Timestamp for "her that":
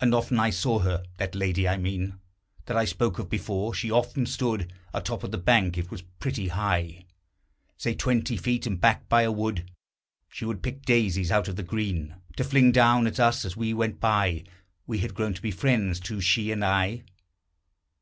0.78-1.34